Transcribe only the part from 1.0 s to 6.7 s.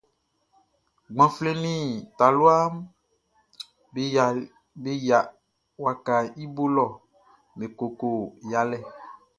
Gbanflɛn nin talua mun be yia wakaʼn i bo